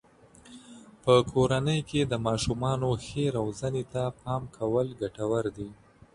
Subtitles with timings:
[1.03, 5.69] په کورنۍ کې د ماشومانو ښې روزنې ته پام کول ګټور دی.